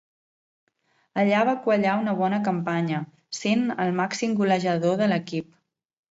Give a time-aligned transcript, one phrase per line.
[1.23, 3.01] Allà va quallar una bona campanya,
[3.39, 5.53] sent el màxim golejador de l'equip.